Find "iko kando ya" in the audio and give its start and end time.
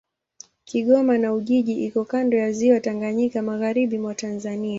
1.85-2.51